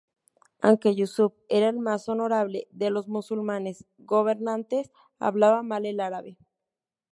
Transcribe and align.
Aunque 0.61 0.95
Yúsuf 0.95 1.31
era 1.47 1.69
el 1.69 1.77
más 1.77 2.09
honorable 2.09 2.67
de 2.71 2.89
los 2.89 3.07
musulmanes 3.07 3.85
gobernantes, 3.99 4.89
hablaba 5.19 5.61
mal 5.61 5.85
el 5.85 5.99
árabe. 5.99 6.39